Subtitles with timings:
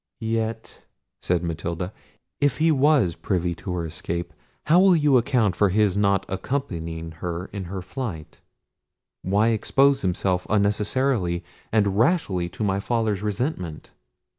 [0.19, 0.83] "Yet,"
[1.21, 1.93] said Matilda,
[2.39, 7.11] "if he was privy to her escape, how will you account for his not accompanying
[7.11, 8.41] her in her flight?
[9.21, 13.91] why expose himself unnecessarily and rashly to my father's resentment?"